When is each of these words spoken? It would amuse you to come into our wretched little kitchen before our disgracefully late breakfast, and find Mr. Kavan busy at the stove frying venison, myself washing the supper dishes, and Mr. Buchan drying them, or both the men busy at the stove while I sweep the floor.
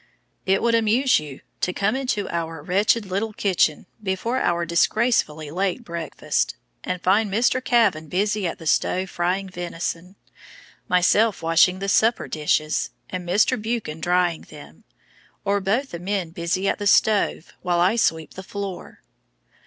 It 0.47 0.63
would 0.63 0.73
amuse 0.73 1.19
you 1.19 1.41
to 1.59 1.73
come 1.73 1.95
into 1.95 2.27
our 2.29 2.63
wretched 2.63 3.05
little 3.05 3.33
kitchen 3.33 3.85
before 4.01 4.39
our 4.39 4.65
disgracefully 4.65 5.51
late 5.51 5.83
breakfast, 5.83 6.55
and 6.83 6.99
find 7.03 7.31
Mr. 7.31 7.63
Kavan 7.63 8.07
busy 8.09 8.47
at 8.47 8.57
the 8.57 8.65
stove 8.65 9.11
frying 9.11 9.47
venison, 9.47 10.15
myself 10.87 11.43
washing 11.43 11.77
the 11.77 11.87
supper 11.87 12.27
dishes, 12.27 12.89
and 13.11 13.29
Mr. 13.29 13.61
Buchan 13.61 13.99
drying 14.01 14.41
them, 14.41 14.85
or 15.45 15.61
both 15.61 15.91
the 15.91 15.99
men 15.99 16.31
busy 16.31 16.67
at 16.67 16.79
the 16.79 16.87
stove 16.87 17.53
while 17.61 17.79
I 17.79 17.95
sweep 17.95 18.33
the 18.33 18.41
floor. 18.41 19.03